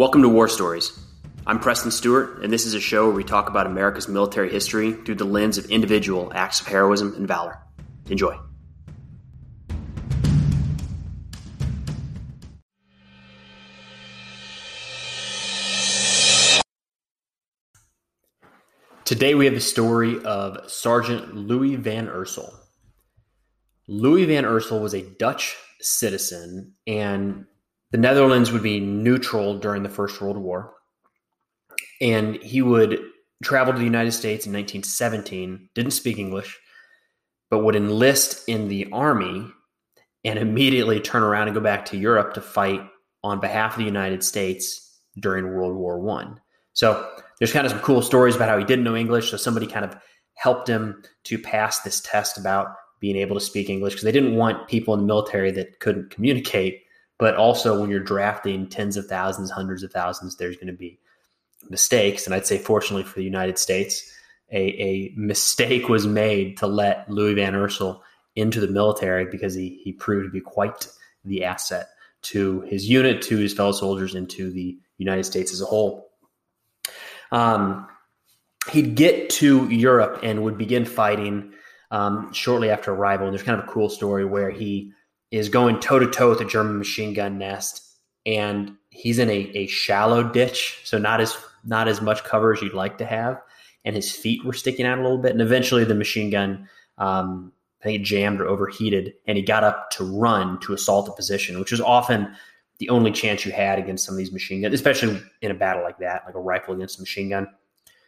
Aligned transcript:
Welcome 0.00 0.22
to 0.22 0.30
War 0.30 0.48
Stories. 0.48 0.98
I'm 1.46 1.60
Preston 1.60 1.90
Stewart, 1.90 2.42
and 2.42 2.50
this 2.50 2.64
is 2.64 2.72
a 2.72 2.80
show 2.80 3.04
where 3.04 3.14
we 3.14 3.22
talk 3.22 3.50
about 3.50 3.66
America's 3.66 4.08
military 4.08 4.50
history 4.50 4.92
through 4.92 5.16
the 5.16 5.26
lens 5.26 5.58
of 5.58 5.66
individual 5.66 6.32
acts 6.34 6.58
of 6.58 6.68
heroism 6.68 7.12
and 7.16 7.28
valor. 7.28 7.58
Enjoy. 8.08 8.34
Today 19.04 19.34
we 19.34 19.44
have 19.44 19.54
the 19.54 19.60
story 19.60 20.18
of 20.24 20.70
Sergeant 20.70 21.36
Louis 21.36 21.76
Van 21.76 22.06
Iersel. 22.06 22.50
Louis 23.86 24.24
Van 24.24 24.44
Iersel 24.44 24.80
was 24.80 24.94
a 24.94 25.02
Dutch 25.02 25.58
citizen 25.82 26.72
and 26.86 27.44
the 27.90 27.98
Netherlands 27.98 28.52
would 28.52 28.62
be 28.62 28.80
neutral 28.80 29.58
during 29.58 29.82
the 29.82 29.88
First 29.88 30.20
World 30.20 30.36
War. 30.36 30.74
And 32.00 32.36
he 32.36 32.62
would 32.62 33.00
travel 33.42 33.72
to 33.72 33.78
the 33.78 33.84
United 33.84 34.12
States 34.12 34.46
in 34.46 34.52
1917, 34.52 35.70
didn't 35.74 35.92
speak 35.92 36.18
English, 36.18 36.58
but 37.50 37.64
would 37.64 37.76
enlist 37.76 38.48
in 38.48 38.68
the 38.68 38.88
army 38.92 39.46
and 40.24 40.38
immediately 40.38 41.00
turn 41.00 41.22
around 41.22 41.48
and 41.48 41.54
go 41.54 41.60
back 41.60 41.84
to 41.86 41.96
Europe 41.96 42.34
to 42.34 42.40
fight 42.40 42.82
on 43.22 43.40
behalf 43.40 43.72
of 43.72 43.78
the 43.78 43.84
United 43.84 44.22
States 44.22 44.98
during 45.18 45.54
World 45.54 45.76
War 45.76 45.98
One. 45.98 46.40
So 46.74 47.10
there's 47.38 47.52
kind 47.52 47.66
of 47.66 47.72
some 47.72 47.80
cool 47.80 48.02
stories 48.02 48.36
about 48.36 48.48
how 48.48 48.58
he 48.58 48.64
didn't 48.64 48.84
know 48.84 48.96
English. 48.96 49.30
So 49.30 49.36
somebody 49.36 49.66
kind 49.66 49.84
of 49.84 49.96
helped 50.34 50.68
him 50.68 51.02
to 51.24 51.38
pass 51.38 51.80
this 51.80 52.00
test 52.00 52.38
about 52.38 52.68
being 53.00 53.16
able 53.16 53.34
to 53.34 53.44
speak 53.44 53.68
English 53.68 53.94
because 53.94 54.04
they 54.04 54.12
didn't 54.12 54.36
want 54.36 54.68
people 54.68 54.94
in 54.94 55.00
the 55.00 55.06
military 55.06 55.50
that 55.50 55.80
couldn't 55.80 56.10
communicate 56.10 56.82
but 57.20 57.36
also, 57.36 57.78
when 57.78 57.90
you're 57.90 58.00
drafting 58.00 58.66
tens 58.66 58.96
of 58.96 59.06
thousands, 59.06 59.50
hundreds 59.50 59.82
of 59.82 59.92
thousands, 59.92 60.36
there's 60.36 60.56
going 60.56 60.68
to 60.68 60.72
be 60.72 60.98
mistakes. 61.68 62.24
And 62.24 62.34
I'd 62.34 62.46
say, 62.46 62.56
fortunately 62.56 63.04
for 63.04 63.18
the 63.18 63.24
United 63.24 63.58
States, 63.58 64.10
a, 64.50 64.58
a 64.82 65.12
mistake 65.16 65.88
was 65.88 66.06
made 66.06 66.56
to 66.56 66.66
let 66.66 67.08
Louis 67.10 67.34
Van 67.34 67.52
Iersel 67.52 68.00
into 68.34 68.58
the 68.58 68.68
military 68.68 69.26
because 69.26 69.54
he, 69.54 69.80
he 69.84 69.92
proved 69.92 70.24
to 70.24 70.30
be 70.30 70.40
quite 70.40 70.88
the 71.24 71.44
asset 71.44 71.90
to 72.22 72.62
his 72.62 72.88
unit, 72.88 73.22
to 73.22 73.36
his 73.36 73.52
fellow 73.52 73.72
soldiers, 73.72 74.14
and 74.14 74.28
to 74.30 74.50
the 74.50 74.78
United 74.98 75.24
States 75.24 75.52
as 75.52 75.60
a 75.60 75.66
whole. 75.66 76.10
Um, 77.32 77.86
he'd 78.70 78.94
get 78.94 79.30
to 79.30 79.68
Europe 79.68 80.20
and 80.22 80.42
would 80.42 80.58
begin 80.58 80.84
fighting 80.84 81.52
um, 81.90 82.32
shortly 82.32 82.70
after 82.70 82.92
arrival. 82.92 83.26
And 83.26 83.34
there's 83.34 83.44
kind 83.44 83.60
of 83.60 83.68
a 83.68 83.70
cool 83.70 83.88
story 83.88 84.24
where 84.24 84.50
he 84.50 84.92
is 85.30 85.48
going 85.48 85.80
toe 85.80 85.98
to 85.98 86.10
toe 86.10 86.30
with 86.30 86.40
a 86.40 86.44
German 86.44 86.78
machine 86.78 87.14
gun 87.14 87.38
nest, 87.38 87.82
and 88.26 88.72
he's 88.90 89.18
in 89.18 89.30
a, 89.30 89.50
a 89.54 89.66
shallow 89.66 90.22
ditch, 90.22 90.80
so 90.84 90.98
not 90.98 91.20
as 91.20 91.36
not 91.64 91.88
as 91.88 92.00
much 92.00 92.24
cover 92.24 92.52
as 92.52 92.62
you'd 92.62 92.72
like 92.72 92.98
to 92.98 93.04
have, 93.04 93.40
and 93.84 93.94
his 93.94 94.10
feet 94.10 94.44
were 94.44 94.52
sticking 94.52 94.86
out 94.86 94.98
a 94.98 95.02
little 95.02 95.18
bit, 95.18 95.32
and 95.32 95.42
eventually 95.42 95.84
the 95.84 95.94
machine 95.94 96.30
gun. 96.30 96.68
Um, 96.98 97.52
I 97.82 97.84
think 97.84 98.04
jammed 98.04 98.42
or 98.42 98.46
overheated, 98.46 99.14
and 99.26 99.38
he 99.38 99.42
got 99.42 99.64
up 99.64 99.88
to 99.92 100.04
run 100.04 100.60
to 100.60 100.74
assault 100.74 101.08
a 101.08 101.12
position, 101.12 101.58
which 101.58 101.70
was 101.70 101.80
often 101.80 102.30
the 102.76 102.90
only 102.90 103.10
chance 103.10 103.46
you 103.46 103.52
had 103.52 103.78
against 103.78 104.04
some 104.04 104.14
of 104.14 104.18
these 104.18 104.32
machine 104.32 104.60
guns, 104.60 104.74
especially 104.74 105.18
in 105.40 105.50
a 105.50 105.54
battle 105.54 105.82
like 105.82 105.98
that, 105.98 106.22
like 106.26 106.34
a 106.34 106.40
rifle 106.40 106.74
against 106.74 106.98
a 106.98 107.02
machine 107.02 107.30
gun. 107.30 107.46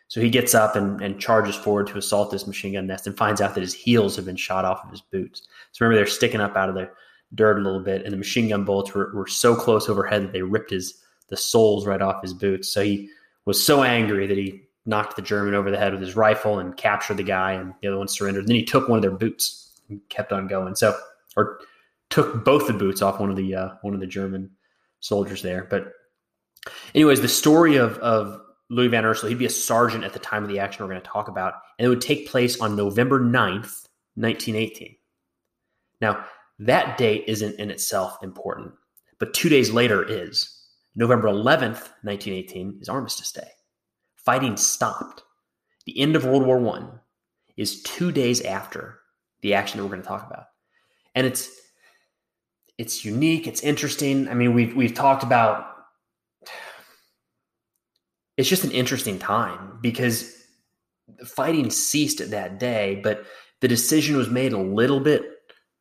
So 0.08 0.20
he 0.20 0.28
gets 0.28 0.54
up 0.54 0.76
and, 0.76 1.00
and 1.00 1.18
charges 1.18 1.56
forward 1.56 1.86
to 1.86 1.96
assault 1.96 2.30
this 2.30 2.46
machine 2.46 2.74
gun 2.74 2.86
nest 2.86 3.06
and 3.06 3.16
finds 3.16 3.40
out 3.40 3.54
that 3.54 3.62
his 3.62 3.72
heels 3.72 4.14
have 4.16 4.26
been 4.26 4.36
shot 4.36 4.66
off 4.66 4.84
of 4.84 4.90
his 4.90 5.00
boots. 5.00 5.48
So 5.72 5.86
remember, 5.86 5.96
they're 5.96 6.06
sticking 6.06 6.42
up 6.42 6.54
out 6.54 6.68
of 6.68 6.74
there 6.74 6.92
dirt 7.34 7.58
a 7.58 7.62
little 7.62 7.80
bit, 7.80 8.04
and 8.04 8.12
the 8.12 8.18
machine 8.18 8.48
gun 8.48 8.64
bullets 8.64 8.94
were, 8.94 9.12
were 9.14 9.26
so 9.26 9.54
close 9.54 9.88
overhead 9.88 10.22
that 10.22 10.32
they 10.32 10.42
ripped 10.42 10.70
his 10.70 11.02
the 11.28 11.36
soles 11.36 11.86
right 11.86 12.02
off 12.02 12.20
his 12.22 12.34
boots. 12.34 12.68
So 12.68 12.82
he 12.82 13.08
was 13.46 13.64
so 13.64 13.82
angry 13.82 14.26
that 14.26 14.36
he 14.36 14.62
knocked 14.84 15.16
the 15.16 15.22
German 15.22 15.54
over 15.54 15.70
the 15.70 15.78
head 15.78 15.92
with 15.92 16.02
his 16.02 16.14
rifle 16.14 16.58
and 16.58 16.76
captured 16.76 17.16
the 17.16 17.22
guy, 17.22 17.52
and 17.52 17.72
the 17.80 17.88
other 17.88 17.98
one 17.98 18.08
surrendered. 18.08 18.46
Then 18.46 18.56
he 18.56 18.64
took 18.64 18.88
one 18.88 18.98
of 18.98 19.02
their 19.02 19.10
boots 19.10 19.80
and 19.88 20.00
kept 20.08 20.32
on 20.32 20.46
going. 20.46 20.74
So, 20.74 20.96
or 21.36 21.60
took 22.10 22.44
both 22.44 22.66
the 22.66 22.74
boots 22.74 23.00
off 23.00 23.18
one 23.18 23.30
of 23.30 23.36
the 23.36 23.54
uh, 23.54 23.68
one 23.82 23.94
of 23.94 24.00
the 24.00 24.06
German 24.06 24.50
soldiers 25.00 25.42
there. 25.42 25.64
But, 25.64 25.92
anyways, 26.94 27.20
the 27.20 27.28
story 27.28 27.76
of 27.76 27.96
of 27.98 28.40
Louis 28.68 28.88
Van 28.88 29.04
Iersel, 29.04 29.28
he'd 29.28 29.38
be 29.38 29.46
a 29.46 29.50
sergeant 29.50 30.04
at 30.04 30.12
the 30.12 30.18
time 30.18 30.42
of 30.42 30.48
the 30.48 30.58
action 30.58 30.84
we're 30.84 30.90
going 30.90 31.02
to 31.02 31.08
talk 31.08 31.28
about, 31.28 31.54
and 31.78 31.86
it 31.86 31.88
would 31.88 32.00
take 32.00 32.28
place 32.28 32.60
on 32.60 32.76
November 32.76 33.20
9th, 33.20 33.86
1918. 34.16 34.96
Now, 36.00 36.24
that 36.66 36.96
date 36.96 37.24
isn't 37.26 37.58
in 37.58 37.70
itself 37.70 38.22
important, 38.22 38.72
but 39.18 39.34
two 39.34 39.48
days 39.48 39.70
later 39.70 40.04
is. 40.08 40.58
November 40.94 41.28
11th, 41.28 41.88
1918, 42.02 42.78
is 42.82 42.88
Armistice 42.88 43.32
Day. 43.32 43.48
Fighting 44.16 44.56
stopped. 44.56 45.22
The 45.86 45.98
end 45.98 46.16
of 46.16 46.24
World 46.24 46.46
War 46.46 46.64
I 46.76 46.88
is 47.56 47.82
two 47.82 48.12
days 48.12 48.42
after 48.42 49.00
the 49.40 49.54
action 49.54 49.78
that 49.78 49.84
we're 49.84 49.90
going 49.90 50.02
to 50.02 50.08
talk 50.08 50.26
about. 50.26 50.46
And 51.14 51.26
it's 51.26 51.50
it's 52.78 53.04
unique, 53.04 53.46
it's 53.46 53.62
interesting. 53.62 54.28
I 54.28 54.34
mean, 54.34 54.54
we've 54.54 54.74
we've 54.74 54.94
talked 54.94 55.22
about 55.22 55.66
it's 58.36 58.48
just 58.48 58.64
an 58.64 58.70
interesting 58.70 59.18
time 59.18 59.78
because 59.82 60.34
fighting 61.24 61.70
ceased 61.70 62.20
at 62.20 62.30
that 62.30 62.58
day, 62.58 63.00
but 63.02 63.24
the 63.60 63.68
decision 63.68 64.16
was 64.16 64.30
made 64.30 64.52
a 64.52 64.58
little 64.58 65.00
bit 65.00 65.31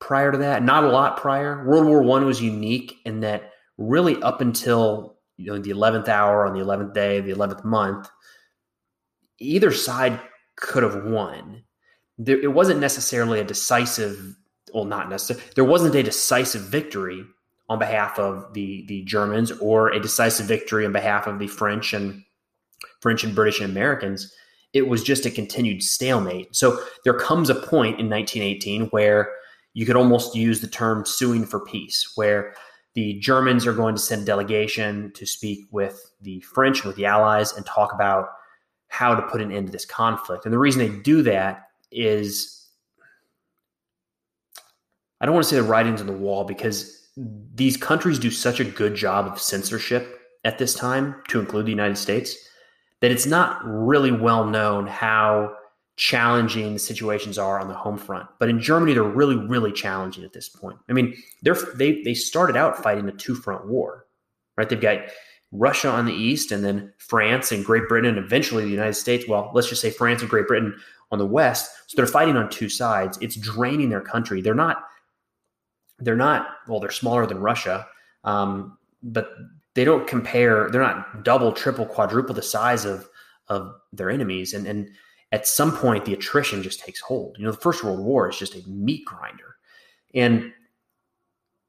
prior 0.02 0.32
to 0.32 0.40
that, 0.40 0.64
not 0.64 0.84
a 0.84 0.90
lot 0.90 1.16
prior. 1.16 1.64
World 1.66 1.86
War 1.86 2.02
One 2.02 2.26
was 2.26 2.42
unique 2.42 2.98
in 3.06 3.22
that 3.22 3.52
really 3.78 4.22
up 4.22 4.42
until 4.42 5.18
you 5.38 5.46
know 5.48 5.60
the 5.60 5.70
eleventh 5.70 6.10
hour 6.10 6.46
on 6.46 6.54
the 6.54 6.60
eleventh 6.60 6.94
day, 6.94 7.22
the 7.22 7.32
eleventh 7.32 7.64
month, 7.64 8.10
either 9.40 9.72
side 9.72 10.20
could 10.58 10.84
have 10.84 11.06
won. 11.06 11.64
There, 12.18 12.40
it 12.40 12.54
wasn't 12.54 12.82
necessarily 12.82 13.40
a 13.40 13.44
decisive, 13.44 14.36
well, 14.74 14.86
not 14.86 15.10
necessarily. 15.10 15.46
There 15.56 15.64
wasn't 15.64 15.96
a 15.96 16.04
decisive 16.04 16.64
victory 16.64 17.24
on 17.70 17.80
behalf 17.80 18.20
of 18.20 18.54
the 18.54 18.84
the 18.88 19.04
Germans 19.04 19.52
or 19.54 19.92
a 19.92 20.00
decisive 20.00 20.48
victory 20.48 20.86
on 20.86 20.92
behalf 20.92 21.28
of 21.28 21.40
the 21.40 21.48
French 21.48 21.94
and 21.94 22.24
French 23.02 23.24
and 23.24 23.34
British 23.36 23.62
and 23.62 23.72
Americans. 23.72 24.34
It 24.74 24.88
was 24.88 25.04
just 25.04 25.26
a 25.26 25.32
continued 25.32 25.84
stalemate. 25.84 26.56
So 26.56 26.82
there 27.04 27.14
comes 27.14 27.50
a 27.50 27.56
point 27.56 28.00
in 28.00 28.10
1918 28.10 28.84
where 28.88 29.30
you 29.74 29.86
could 29.86 29.96
almost 29.96 30.36
use 30.36 30.62
the 30.62 30.68
term 30.68 31.06
suing 31.06 31.46
for 31.46 31.60
peace, 31.66 32.12
where 32.16 32.54
the 32.94 33.14
Germans 33.20 33.66
are 33.66 33.74
going 33.74 33.96
to 33.96 34.02
send 34.02 34.24
a 34.24 34.26
delegation 34.26 35.12
to 35.14 35.26
speak 35.26 35.66
with 35.72 36.12
the 36.22 36.42
French 36.42 36.80
and 36.80 36.88
with 36.88 36.98
the 36.98 37.06
Allies 37.06 37.54
and 37.54 37.66
talk 37.66 37.94
about 37.94 38.28
how 38.90 39.16
to 39.16 39.22
put 39.22 39.42
an 39.42 39.52
end 39.52 39.68
to 39.68 39.72
this 39.72 39.86
conflict. 39.86 40.46
And 40.46 40.54
the 40.54 40.60
reason 40.60 40.80
they 40.80 41.00
do 41.00 41.22
that 41.22 41.70
is 41.92 42.68
I 45.22 45.26
don't 45.26 45.36
want 45.36 45.46
to 45.46 45.50
say 45.50 45.56
the 45.56 45.64
writings 45.64 46.02
on 46.02 46.08
the 46.08 46.14
wall 46.14 46.44
because 46.44 47.08
these 47.16 47.78
countries 47.78 48.18
do 48.18 48.32
such 48.32 48.60
a 48.60 48.66
good 48.66 48.96
job 48.96 49.28
of 49.28 49.40
censorship 49.40 50.20
at 50.44 50.58
this 50.58 50.74
time, 50.74 51.22
to 51.28 51.40
include 51.40 51.68
the 51.68 51.72
United 51.72 51.98
States, 51.98 52.36
that 53.00 53.12
it's 53.12 53.28
not 53.28 53.62
really 53.64 54.12
well 54.12 54.46
known 54.46 54.88
how 54.88 55.54
challenging 55.98 56.74
the 56.74 56.80
situations 56.80 57.38
are 57.38 57.60
on 57.60 57.68
the 57.68 57.74
home 57.74 57.98
front. 57.98 58.28
But 58.40 58.50
in 58.50 58.60
Germany, 58.60 58.94
they're 58.94 59.04
really, 59.04 59.36
really 59.36 59.72
challenging 59.72 60.24
at 60.24 60.34
this 60.34 60.50
point. 60.50 60.78
I 60.90 60.94
mean, 60.94 61.16
they're 61.42 61.58
they 61.76 62.02
they 62.04 62.14
started 62.14 62.56
out 62.56 62.82
fighting 62.82 63.08
a 63.08 63.12
two 63.12 63.36
front 63.36 63.68
war, 63.68 64.06
right? 64.58 64.68
They've 64.68 64.80
got 64.80 65.00
Russia 65.52 65.90
on 65.90 66.06
the 66.06 66.14
east, 66.14 66.52
and 66.52 66.64
then 66.64 66.94
France 66.98 67.52
and 67.52 67.66
Great 67.66 67.88
Britain, 67.88 68.18
and 68.18 68.26
eventually 68.26 68.64
the 68.64 68.70
United 68.70 68.96
States. 68.96 69.28
Well, 69.28 69.52
let's 69.54 69.70
just 69.70 69.82
say 69.82 69.92
France 69.92 70.22
and 70.22 70.30
Great 70.30 70.48
Britain 70.48 70.76
on 71.12 71.20
the 71.20 71.26
west. 71.26 71.70
So 71.88 71.96
they're 71.98 72.08
fighting 72.08 72.38
on 72.38 72.50
two 72.50 72.70
sides. 72.70 73.18
It's 73.22 73.36
draining 73.36 73.90
their 73.90 74.02
country. 74.02 74.42
They're 74.42 74.56
not. 74.56 74.84
They're 76.00 76.16
not. 76.16 76.48
Well, 76.68 76.80
they're 76.80 76.90
smaller 76.90 77.28
than 77.28 77.40
Russia, 77.40 77.86
um, 78.24 78.78
but 79.04 79.34
they 79.76 79.84
don't 79.84 80.08
compare. 80.08 80.70
They're 80.72 80.82
not 80.82 81.24
double, 81.24 81.52
triple, 81.52 81.86
quadruple 81.86 82.34
the 82.34 82.42
size 82.42 82.86
of 82.86 83.10
of 83.48 83.76
their 83.92 84.10
enemies, 84.10 84.54
and 84.54 84.66
and 84.66 84.90
at 85.32 85.48
some 85.48 85.76
point 85.76 86.06
the 86.06 86.14
attrition 86.14 86.64
just 86.64 86.80
takes 86.80 87.00
hold. 87.00 87.38
You 87.38 87.46
know, 87.46 87.52
the 87.52 87.58
First 87.58 87.84
World 87.84 88.00
War 88.00 88.30
is 88.30 88.38
just 88.38 88.56
a 88.56 88.68
meat 88.68 89.06
grinder. 89.06 89.56
And 90.14 90.52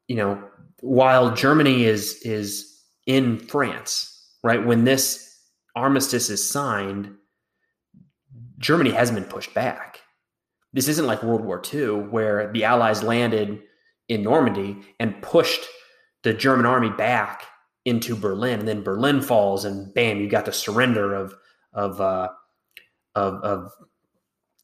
you 0.08 0.16
know, 0.16 0.42
while 0.80 1.34
Germany 1.34 1.84
is 1.84 2.20
is 2.22 2.82
in 3.06 3.38
France, 3.38 4.30
right? 4.42 4.64
When 4.64 4.84
this 4.84 5.38
armistice 5.74 6.28
is 6.28 6.48
signed, 6.48 7.14
Germany 8.58 8.90
hasn't 8.90 9.18
been 9.18 9.28
pushed 9.28 9.54
back. 9.54 10.00
This 10.72 10.88
isn't 10.88 11.06
like 11.06 11.22
World 11.22 11.44
War 11.44 11.62
II 11.72 12.08
where 12.10 12.50
the 12.52 12.64
Allies 12.64 13.02
landed 13.02 13.62
in 14.08 14.22
Normandy 14.22 14.78
and 15.00 15.20
pushed 15.22 15.62
the 16.22 16.32
German 16.32 16.66
army 16.66 16.90
back 16.90 17.44
into 17.84 18.14
Berlin, 18.14 18.60
and 18.60 18.68
then 18.68 18.82
Berlin 18.82 19.20
falls, 19.20 19.64
and 19.64 19.92
bam, 19.92 20.20
you 20.20 20.28
got 20.28 20.44
the 20.44 20.52
surrender 20.52 21.14
of 21.14 21.34
of 21.72 22.00
uh, 22.00 22.28
of, 23.14 23.34
of 23.42 23.72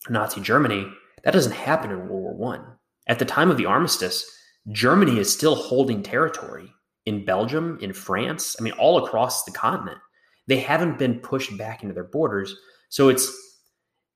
Nazi 0.08 0.40
Germany, 0.40 0.86
that 1.24 1.32
doesn't 1.32 1.52
happen 1.52 1.90
in 1.90 1.98
World 1.98 2.10
War 2.10 2.34
One. 2.34 2.64
At 3.06 3.18
the 3.18 3.24
time 3.24 3.50
of 3.50 3.56
the 3.56 3.66
armistice, 3.66 4.30
Germany 4.70 5.18
is 5.18 5.32
still 5.32 5.54
holding 5.54 6.02
territory 6.02 6.72
in 7.06 7.24
Belgium, 7.24 7.78
in 7.80 7.92
France, 7.92 8.54
I 8.60 8.62
mean, 8.62 8.74
all 8.74 9.04
across 9.04 9.44
the 9.44 9.50
continent. 9.50 9.98
They 10.46 10.58
haven't 10.58 10.98
been 10.98 11.20
pushed 11.20 11.56
back 11.56 11.82
into 11.82 11.94
their 11.94 12.04
borders. 12.04 12.54
So 12.90 13.08
it's 13.08 13.30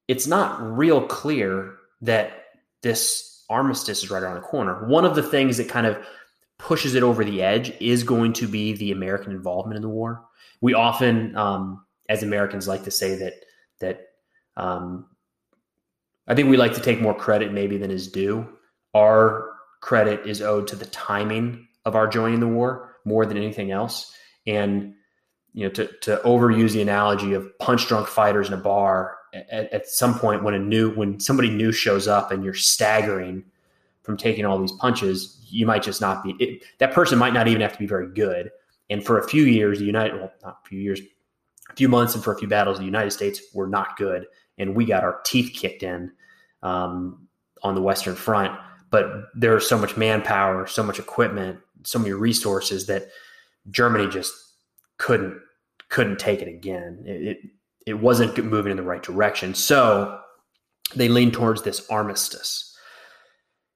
it's 0.08 0.26
not 0.26 0.61
real 0.61 1.06
clear 1.06 1.75
that 2.02 2.32
this 2.82 3.44
armistice 3.49 4.02
is 4.02 4.11
right 4.11 4.23
around 4.23 4.35
the 4.35 4.40
corner. 4.40 4.87
One 4.87 5.05
of 5.05 5.14
the 5.14 5.23
things 5.23 5.56
that 5.56 5.69
kind 5.69 5.87
of 5.87 6.05
pushes 6.58 6.94
it 6.94 7.02
over 7.02 7.25
the 7.25 7.43
edge 7.43 7.73
is 7.81 8.02
going 8.02 8.32
to 8.35 8.46
be 8.46 8.73
the 8.75 8.93
American 8.93 9.32
involvement 9.32 9.76
in 9.76 9.82
the 9.82 9.88
war. 9.88 10.25
We 10.61 10.75
often, 10.75 11.37
um, 11.37 11.85
as 12.08 12.23
Americans, 12.23 12.69
like 12.69 12.85
to 12.85 12.90
say 12.90 13.17
that 13.17 13.35
that 13.81 14.00
um, 14.56 15.06
I 16.26 16.34
think 16.34 16.49
we 16.49 16.56
like 16.56 16.75
to 16.75 16.81
take 16.81 17.00
more 17.00 17.14
credit 17.14 17.52
maybe 17.52 17.76
than 17.76 17.90
is 17.90 18.08
due. 18.08 18.49
Our 18.94 19.50
credit 19.81 20.26
is 20.26 20.40
owed 20.40 20.69
to 20.69 20.76
the 20.76 20.87
timing 20.87 21.66
of 21.84 21.96
our 21.96 22.06
joining 22.06 22.40
the 22.40 22.49
war 22.49 22.96
more 23.04 23.26
than 23.26 23.37
anything 23.37 23.70
else. 23.70 24.14
And 24.46 24.94
you 25.54 25.64
know, 25.64 25.70
to 25.70 25.87
to 26.02 26.20
overuse 26.25 26.72
the 26.72 26.82
analogy 26.82 27.34
of 27.34 27.58
punch 27.58 27.87
drunk 27.87 28.08
fighters 28.08 28.49
in 28.49 28.54
a 28.54 28.58
bar 28.58 29.16
at, 29.34 29.72
at 29.72 29.88
some 29.88 30.19
point 30.19 30.43
when 30.43 30.54
a 30.54 30.58
new 30.58 30.94
when 30.94 31.20
somebody 31.20 31.50
new 31.50 31.72
shows 31.72 32.08
up 32.08 32.31
and 32.31 32.44
you're 32.44 32.54
staggering 32.54 33.44
from 34.02 34.16
taking 34.16 34.44
all 34.44 34.58
these 34.58 34.72
punches, 34.72 35.44
you 35.49 35.66
might 35.66 35.82
just 35.82 36.00
not 36.00 36.25
be 36.25 36.34
it, 36.38 36.62
that 36.78 36.93
person 36.93 37.19
might 37.19 37.34
not 37.34 37.49
even 37.49 37.60
have 37.60 37.72
to 37.72 37.78
be 37.78 37.87
very 37.87 38.12
good. 38.12 38.50
And 38.90 39.04
for 39.04 39.19
a 39.19 39.28
few 39.28 39.44
years, 39.44 39.78
the 39.78 39.84
United 39.84 40.16
well, 40.16 40.32
not 40.43 40.58
a 40.64 40.69
few 40.69 40.81
years, 40.81 41.00
a 41.70 41.75
few 41.75 41.88
months, 41.88 42.14
and 42.14 42.22
for 42.22 42.32
a 42.32 42.38
few 42.38 42.49
battles, 42.49 42.78
the 42.78 42.84
United 42.84 43.10
States 43.10 43.40
were 43.54 43.66
not 43.66 43.96
good, 43.96 44.26
and 44.62 44.75
we 44.75 44.85
got 44.85 45.05
our 45.05 45.20
teeth 45.25 45.53
kicked 45.55 45.82
in 45.82 46.12
um, 46.62 47.29
on 47.62 47.75
the 47.75 47.82
Western 47.82 48.14
Front. 48.14 48.59
But 48.91 49.06
there's 49.35 49.69
so 49.69 49.79
much 49.79 49.97
manpower, 49.97 50.67
so 50.67 50.82
much 50.82 50.99
equipment, 50.99 51.61
so 51.85 51.99
many 51.99 52.12
resources 52.12 52.87
that 52.87 53.09
Germany 53.70 54.09
just 54.09 54.32
couldn't 54.99 55.41
couldn't 55.88 56.19
take 56.19 56.41
it 56.41 56.49
again. 56.49 57.03
It, 57.05 57.38
it, 57.87 57.94
wasn't 57.94 58.43
moving 58.43 58.70
in 58.70 58.79
the 58.79 58.82
right 58.82 59.03
direction. 59.03 59.55
So 59.55 60.19
they 60.94 61.09
leaned 61.09 61.35
towards 61.35 61.62
this 61.62 61.87
armistice. 61.91 62.75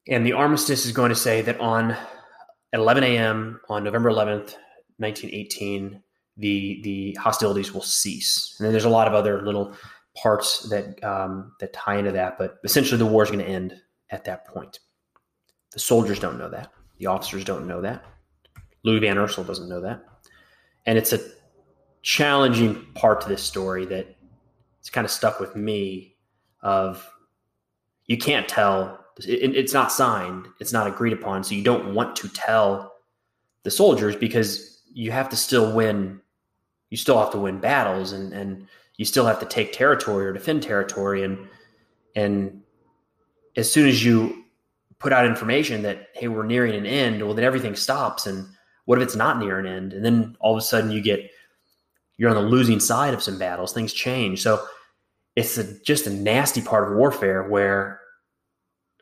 And 0.08 0.24
the 0.24 0.32
armistice 0.32 0.86
is 0.86 0.92
going 0.92 1.10
to 1.10 1.16
say 1.16 1.42
that 1.42 1.60
on 1.60 1.90
at 1.90 2.80
11 2.80 3.04
a.m. 3.04 3.60
on 3.68 3.84
November 3.84 4.10
11th, 4.10 4.54
1918, 4.98 6.02
the 6.38 6.80
the 6.82 7.18
hostilities 7.20 7.72
will 7.72 7.82
cease. 7.82 8.54
And 8.58 8.64
then 8.64 8.72
there's 8.72 8.84
a 8.84 8.90
lot 8.90 9.08
of 9.08 9.14
other 9.14 9.42
little 9.42 9.74
parts 10.16 10.68
that 10.70 11.02
um, 11.04 11.52
that 11.60 11.72
tie 11.72 11.96
into 11.96 12.12
that, 12.12 12.38
but 12.38 12.58
essentially 12.64 12.98
the 12.98 13.06
war 13.06 13.22
is 13.22 13.30
going 13.30 13.44
to 13.44 13.50
end 13.50 13.80
at 14.10 14.24
that 14.24 14.46
point. 14.46 14.80
The 15.72 15.78
soldiers 15.78 16.18
don't 16.18 16.38
know 16.38 16.48
that. 16.48 16.72
The 16.98 17.06
officers 17.06 17.44
don't 17.44 17.66
know 17.66 17.80
that. 17.82 18.04
Louis 18.82 19.00
Van 19.00 19.16
Iersel 19.16 19.46
doesn't 19.46 19.68
know 19.68 19.80
that, 19.80 20.02
and 20.86 20.96
it's 20.96 21.12
a 21.12 21.20
challenging 22.02 22.86
part 22.94 23.20
to 23.20 23.28
this 23.28 23.42
story 23.42 23.84
that 23.86 24.16
it's 24.80 24.90
kind 24.90 25.04
of 25.04 25.10
stuck 25.10 25.40
with 25.40 25.54
me. 25.56 26.14
Of 26.62 27.08
you 28.06 28.16
can't 28.16 28.48
tell. 28.48 29.04
It, 29.26 29.54
it's 29.56 29.72
not 29.72 29.92
signed. 29.92 30.46
It's 30.60 30.72
not 30.72 30.86
agreed 30.86 31.12
upon. 31.12 31.44
So 31.44 31.54
you 31.54 31.62
don't 31.62 31.94
want 31.94 32.16
to 32.16 32.28
tell 32.28 32.94
the 33.62 33.70
soldiers 33.70 34.16
because 34.16 34.82
you 34.92 35.10
have 35.10 35.28
to 35.28 35.36
still 35.36 35.74
win. 35.74 36.20
You 36.90 36.96
still 36.96 37.18
have 37.18 37.30
to 37.32 37.38
win 37.38 37.58
battles, 37.58 38.12
and 38.12 38.32
and 38.32 38.66
you 38.96 39.04
still 39.04 39.26
have 39.26 39.40
to 39.40 39.46
take 39.46 39.72
territory 39.72 40.26
or 40.26 40.32
defend 40.32 40.62
territory. 40.62 41.22
And 41.22 41.48
and 42.14 42.62
as 43.56 43.70
soon 43.70 43.88
as 43.88 44.04
you 44.04 44.44
put 44.98 45.12
out 45.12 45.26
information 45.26 45.82
that 45.82 46.08
hey 46.14 46.28
we're 46.28 46.46
nearing 46.46 46.74
an 46.74 46.86
end 46.86 47.22
well 47.22 47.34
then 47.34 47.44
everything 47.44 47.76
stops. 47.76 48.26
And 48.26 48.46
what 48.86 48.98
if 48.98 49.04
it's 49.04 49.16
not 49.16 49.38
near 49.38 49.58
an 49.58 49.66
end? 49.66 49.92
And 49.92 50.04
then 50.04 50.36
all 50.40 50.52
of 50.52 50.58
a 50.58 50.62
sudden 50.62 50.90
you 50.90 51.00
get 51.00 51.30
you're 52.16 52.30
on 52.30 52.42
the 52.42 52.48
losing 52.48 52.80
side 52.80 53.12
of 53.12 53.22
some 53.22 53.38
battles. 53.38 53.72
Things 53.72 53.92
change. 53.92 54.42
So 54.42 54.66
it's 55.36 55.58
a, 55.58 55.78
just 55.84 56.06
a 56.06 56.10
nasty 56.10 56.62
part 56.62 56.90
of 56.90 56.96
warfare 56.96 57.48
where 57.48 58.00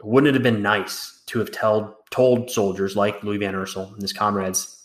wouldn't 0.02 0.28
it 0.28 0.34
have 0.34 0.42
been 0.42 0.62
nice 0.62 1.22
to 1.26 1.38
have 1.38 1.50
told 1.50 1.94
told 2.10 2.50
soldiers 2.50 2.96
like 2.96 3.22
louis 3.22 3.38
van 3.38 3.54
iersel 3.54 3.92
and 3.92 4.02
his 4.02 4.12
comrades 4.12 4.84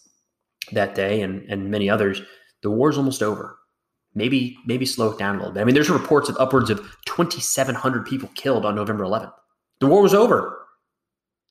that 0.71 0.95
day 0.95 1.21
and, 1.21 1.43
and 1.49 1.69
many 1.69 1.89
others 1.89 2.21
the 2.61 2.69
war's 2.69 2.97
almost 2.97 3.21
over 3.21 3.58
maybe 4.15 4.57
maybe 4.65 4.85
slow 4.85 5.11
it 5.11 5.17
down 5.17 5.35
a 5.35 5.37
little 5.39 5.53
bit. 5.53 5.61
I 5.61 5.63
mean, 5.63 5.75
there's 5.75 5.89
reports 5.89 6.29
of 6.29 6.37
upwards 6.39 6.69
of 6.69 6.79
2,700 7.05 8.05
people 8.05 8.29
killed 8.35 8.65
on 8.65 8.75
November 8.75 9.03
11th. 9.03 9.33
The 9.79 9.87
war 9.87 10.01
was 10.01 10.13
over. 10.13 10.65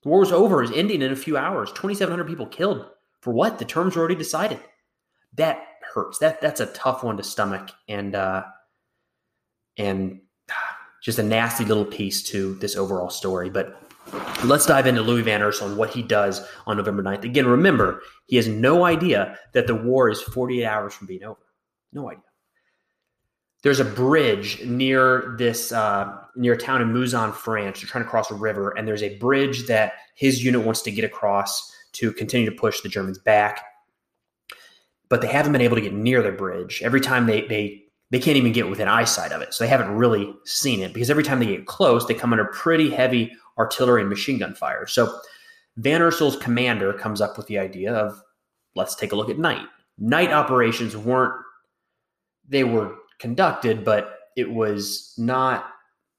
The 0.03 0.09
war 0.09 0.21
was 0.21 0.33
over. 0.33 0.63
It's 0.63 0.73
ending 0.73 1.03
in 1.03 1.13
a 1.13 1.17
few 1.17 1.37
hours. 1.37 1.71
2,700 1.73 2.25
people 2.27 2.47
killed 2.47 2.87
for 3.21 3.33
what? 3.33 3.59
The 3.59 3.65
terms 3.65 3.97
were 3.97 4.01
already 4.01 4.15
decided. 4.15 4.61
That 5.35 5.63
hurts. 5.95 6.19
That 6.19 6.41
that's 6.41 6.61
a 6.61 6.67
tough 6.67 7.03
one 7.03 7.17
to 7.17 7.23
stomach, 7.23 7.71
and 7.89 8.15
uh, 8.15 8.45
and 9.77 10.21
just 11.03 11.19
a 11.19 11.23
nasty 11.23 11.65
little 11.65 11.85
piece 11.85 12.23
to 12.25 12.55
this 12.57 12.77
overall 12.77 13.11
story. 13.11 13.51
But 13.51 13.81
let's 14.45 14.67
dive 14.67 14.87
into 14.87 15.03
Louis 15.03 15.23
Van 15.23 15.41
Iersel 15.41 15.67
and 15.67 15.77
what 15.77 15.91
he 15.91 16.03
does 16.03 16.47
on 16.67 16.77
November 16.77 17.03
9th. 17.03 17.25
Again, 17.25 17.47
remember, 17.47 18.03
he 18.27 18.37
has 18.37 18.49
no 18.49 18.85
idea 18.85 19.39
that 19.53 19.67
the 19.67 19.75
war 19.75 20.09
is 20.09 20.21
48 20.21 20.65
hours 20.65 20.95
from 20.95 21.07
being 21.07 21.25
over. 21.25 21.41
No 21.93 22.11
idea 22.11 22.28
there's 23.63 23.81
a 23.81 23.85
bridge 23.85 24.65
near 24.65 25.35
this 25.37 25.73
uh, 25.73 26.17
near 26.37 26.53
a 26.53 26.59
town 26.59 26.81
in 26.81 26.93
Mouzon, 26.93 27.35
France. 27.35 27.81
They're 27.81 27.89
trying 27.89 28.05
to 28.05 28.11
cross 28.11 28.31
a 28.31 28.35
river, 28.35 28.71
and 28.71 28.87
there's 28.87 29.03
a 29.03 29.17
bridge 29.19 29.67
that 29.67 29.95
his 30.15 30.45
unit 30.45 30.63
wants 30.63 30.83
to 30.83 30.91
get 30.91 31.05
across 31.05 31.73
to 31.93 32.13
continue 32.13 32.49
to 32.49 32.55
push 32.55 32.81
the 32.81 32.89
Germans 32.89 33.19
back. 33.19 33.65
But 35.09 35.23
they 35.23 35.29
haven't 35.29 35.53
been 35.53 35.63
able 35.63 35.77
to 35.77 35.83
get 35.83 35.93
near 35.93 36.23
the 36.23 36.31
bridge. 36.31 36.83
Every 36.85 37.01
time 37.01 37.27
they 37.27 37.43
they 37.43 37.83
they 38.11 38.21
can't 38.21 38.37
even 38.37 38.53
get 38.53 38.71
within 38.71 38.87
eyesight 38.87 39.33
of 39.33 39.43
it, 39.43 39.53
so 39.53 39.65
they 39.65 39.69
haven't 39.69 39.91
really 39.91 40.33
seen 40.45 40.81
it 40.81 40.93
because 40.93 41.11
every 41.11 41.25
time 41.25 41.41
they 41.41 41.47
get 41.47 41.67
close, 41.67 42.07
they 42.07 42.15
come 42.15 42.33
under 42.33 42.45
pretty 42.47 42.91
heavy 42.91 43.33
artillery 43.59 44.03
and 44.03 44.11
machine 44.11 44.39
gun 44.39 44.55
fire. 44.55 44.87
So 44.87 45.19
Van 45.79 46.01
Iersel's 46.01 46.37
commander 46.37 46.93
comes 46.93 47.21
up 47.21 47.37
with 47.37 47.49
the 47.49 47.59
idea 47.59 47.93
of 47.93 48.23
let's 48.77 48.95
take 48.95 49.11
a 49.11 49.17
look 49.17 49.31
at 49.31 49.39
night. 49.39 49.67
Night 49.99 50.33
operations 50.33 50.97
weren't 50.97 51.35
they 52.49 52.63
were 52.65 52.95
conducted, 53.19 53.85
but 53.85 54.19
it 54.37 54.51
was 54.51 55.15
not 55.19 55.67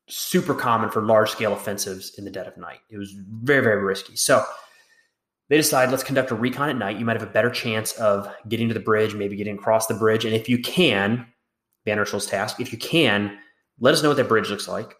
super 0.07 0.53
common 0.53 0.89
for 0.89 1.01
large 1.01 1.29
scale 1.29 1.53
offensives 1.53 2.17
in 2.17 2.25
the 2.25 2.31
dead 2.31 2.47
of 2.47 2.57
night. 2.57 2.79
It 2.89 2.97
was 2.97 3.11
very, 3.11 3.63
very 3.63 3.81
risky. 3.81 4.15
So 4.15 4.43
they 5.49 5.57
decide 5.57 5.89
let's 5.89 6.03
conduct 6.03 6.31
a 6.31 6.35
recon 6.35 6.69
at 6.69 6.77
night. 6.77 6.97
You 6.97 7.05
might 7.05 7.19
have 7.19 7.27
a 7.27 7.31
better 7.31 7.49
chance 7.49 7.93
of 7.93 8.31
getting 8.47 8.67
to 8.67 8.73
the 8.73 8.79
bridge, 8.79 9.15
maybe 9.15 9.35
getting 9.35 9.55
across 9.55 9.87
the 9.87 9.93
bridge. 9.93 10.25
And 10.25 10.33
if 10.33 10.49
you 10.49 10.59
can, 10.59 11.25
Van 11.85 11.97
Iersel's 11.97 12.25
task, 12.25 12.59
if 12.59 12.71
you 12.71 12.77
can, 12.77 13.37
let 13.79 13.93
us 13.93 14.03
know 14.03 14.09
what 14.09 14.17
that 14.17 14.27
bridge 14.27 14.49
looks 14.49 14.67
like 14.67 14.95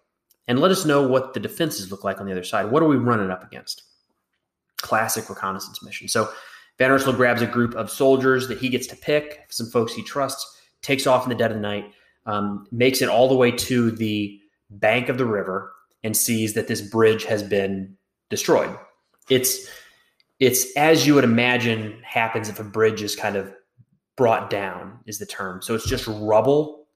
and 0.48 0.60
let 0.60 0.72
us 0.72 0.86
know 0.86 1.08
what 1.08 1.34
the 1.34 1.40
defenses 1.40 1.92
look 1.92 2.04
like 2.04 2.20
on 2.20 2.26
the 2.26 2.32
other 2.32 2.44
side. 2.44 2.72
What 2.72 2.82
are 2.82 2.88
we 2.88 2.96
running 2.96 3.30
up 3.30 3.44
against? 3.44 3.84
Classic 4.78 5.30
reconnaissance 5.30 5.84
mission. 5.84 6.08
So 6.08 6.30
Van 6.78 6.90
Iersel 6.90 7.16
grabs 7.16 7.42
a 7.42 7.48
group 7.48 7.76
of 7.76 7.92
soldiers 7.92 8.48
that 8.48 8.58
he 8.58 8.70
gets 8.70 8.88
to 8.88 8.96
pick, 8.96 9.46
some 9.50 9.68
folks 9.68 9.94
he 9.94 10.02
trusts, 10.02 10.62
takes 10.82 11.06
off 11.06 11.24
in 11.24 11.30
the 11.30 11.36
dead 11.36 11.52
of 11.52 11.58
the 11.58 11.62
night, 11.62 11.92
um, 12.30 12.68
makes 12.72 13.02
it 13.02 13.10
all 13.10 13.28
the 13.28 13.36
way 13.36 13.52
to 13.52 13.90
the 13.90 14.40
bank 14.70 15.10
of 15.10 15.18
the 15.18 15.26
river, 15.26 15.74
and 16.04 16.16
sees 16.16 16.54
that 16.54 16.68
this 16.68 16.82
bridge 16.82 17.26
has 17.26 17.42
been 17.42 17.98
destroyed. 18.30 18.78
It's 19.30 19.68
it's 20.40 20.76
as 20.78 21.06
you 21.06 21.16
would 21.16 21.24
imagine 21.24 22.00
happens 22.04 22.48
if 22.48 22.60
a 22.60 22.64
bridge 22.64 23.02
is 23.02 23.16
kind 23.16 23.36
of 23.36 23.52
brought 24.16 24.50
down 24.50 25.00
is 25.06 25.18
the 25.18 25.26
term. 25.26 25.62
So 25.62 25.74
it's 25.74 25.88
just 25.88 26.08
rubble 26.08 26.88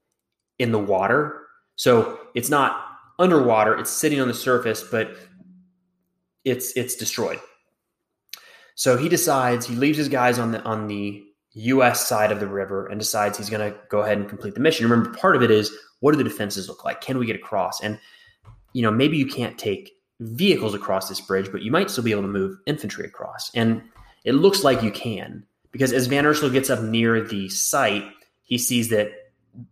in 0.59 0.71
the 0.71 0.79
water. 0.79 1.41
So 1.75 2.19
it's 2.35 2.49
not 2.49 2.85
underwater, 3.17 3.77
it's 3.77 3.89
sitting 3.91 4.21
on 4.21 4.27
the 4.27 4.33
surface, 4.33 4.83
but 4.83 5.17
it's 6.45 6.77
it's 6.77 6.95
destroyed. 6.95 7.39
So 8.75 8.97
he 8.97 9.09
decides 9.09 9.65
he 9.65 9.75
leaves 9.75 9.97
his 9.97 10.09
guys 10.09 10.37
on 10.37 10.51
the 10.51 10.61
on 10.63 10.87
the 10.87 11.23
US 11.53 12.07
side 12.07 12.31
of 12.31 12.39
the 12.39 12.47
river 12.47 12.87
and 12.87 12.99
decides 12.99 13.37
he's 13.37 13.49
going 13.49 13.71
to 13.71 13.77
go 13.89 14.01
ahead 14.01 14.17
and 14.17 14.27
complete 14.27 14.55
the 14.55 14.59
mission. 14.59 14.89
Remember, 14.89 15.17
part 15.17 15.35
of 15.35 15.43
it 15.43 15.51
is 15.51 15.71
what 15.99 16.11
do 16.11 16.17
the 16.17 16.23
defenses 16.23 16.67
look 16.67 16.83
like? 16.83 17.01
Can 17.01 17.17
we 17.17 17.25
get 17.25 17.35
across? 17.35 17.81
And, 17.81 17.99
you 18.73 18.81
know, 18.81 18.91
maybe 18.91 19.17
you 19.17 19.25
can't 19.25 19.57
take 19.57 19.91
vehicles 20.19 20.73
across 20.73 21.09
this 21.09 21.21
bridge, 21.21 21.51
but 21.51 21.61
you 21.61 21.71
might 21.71 21.89
still 21.89 22.03
be 22.03 22.11
able 22.11 22.23
to 22.23 22.27
move 22.27 22.57
infantry 22.65 23.05
across. 23.05 23.51
And 23.53 23.81
it 24.23 24.33
looks 24.33 24.63
like 24.63 24.81
you 24.81 24.91
can 24.91 25.45
because 25.71 25.91
as 25.91 26.07
Van 26.07 26.23
Iersel 26.23 26.51
gets 26.51 26.69
up 26.69 26.81
near 26.81 27.21
the 27.21 27.49
site, 27.49 28.05
he 28.43 28.57
sees 28.57 28.89
that 28.89 29.11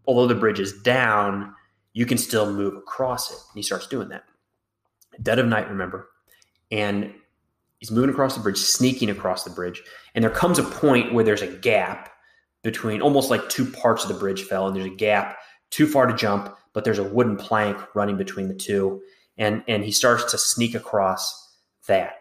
although 0.06 0.28
the 0.28 0.36
bridge 0.36 0.60
is 0.60 0.74
down, 0.82 1.54
you 1.94 2.06
can 2.06 2.18
still 2.18 2.52
move 2.52 2.76
across 2.76 3.32
it. 3.32 3.38
And 3.38 3.56
he 3.56 3.64
starts 3.64 3.88
doing 3.88 4.10
that. 4.10 4.24
Dead 5.22 5.40
of 5.40 5.46
night, 5.46 5.70
remember. 5.70 6.10
And 6.72 7.14
he's 7.82 7.92
moving 7.92 8.12
across 8.12 8.36
the 8.36 8.42
bridge, 8.42 8.60
sneaking 8.60 9.10
across 9.10 9.44
the 9.44 9.50
bridge. 9.50 9.82
And 10.16 10.24
there 10.24 10.32
comes 10.32 10.60
a 10.60 10.64
point 10.64 11.14
where 11.14 11.24
there's 11.24 11.42
a 11.42 11.48
gap 11.48 12.10
between 12.64 13.02
almost 13.02 13.30
like 13.30 13.50
two 13.50 13.66
parts 13.66 14.04
of 14.04 14.08
the 14.08 14.20
bridge 14.20 14.44
fell, 14.44 14.68
and 14.68 14.76
there's 14.76 14.86
a 14.86 14.96
gap 14.96 15.40
too 15.72 15.88
far 15.88 16.06
to 16.06 16.16
jump, 16.16 16.56
but 16.74 16.86
there's 16.86 17.00
a 17.00 17.04
wooden 17.04 17.36
plank 17.36 17.78
running 17.96 18.18
between 18.18 18.48
the 18.48 18.56
two. 18.56 19.02
And, 19.38 19.64
and 19.68 19.84
he 19.84 19.92
starts 19.92 20.32
to 20.32 20.38
sneak 20.38 20.76
across 20.76 21.58
that. 21.88 22.14